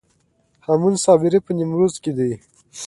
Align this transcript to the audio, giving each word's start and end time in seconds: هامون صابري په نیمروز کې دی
هامون 0.65 0.95
صابري 1.05 1.39
په 1.45 1.51
نیمروز 1.57 1.93
کې 2.03 2.11
دی 2.17 2.31